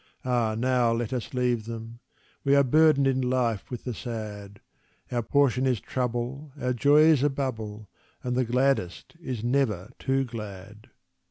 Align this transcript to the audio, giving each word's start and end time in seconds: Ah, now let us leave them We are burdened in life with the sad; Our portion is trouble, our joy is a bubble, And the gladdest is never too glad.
Ah, 0.25 0.55
now 0.57 0.91
let 0.91 1.13
us 1.13 1.31
leave 1.31 1.65
them 1.65 1.99
We 2.43 2.55
are 2.55 2.63
burdened 2.63 3.05
in 3.05 3.21
life 3.21 3.69
with 3.69 3.83
the 3.83 3.93
sad; 3.93 4.59
Our 5.11 5.21
portion 5.21 5.67
is 5.67 5.79
trouble, 5.79 6.51
our 6.59 6.73
joy 6.73 7.01
is 7.01 7.21
a 7.21 7.29
bubble, 7.29 7.87
And 8.23 8.35
the 8.35 8.43
gladdest 8.43 9.15
is 9.21 9.43
never 9.43 9.91
too 9.99 10.23
glad. 10.25 10.89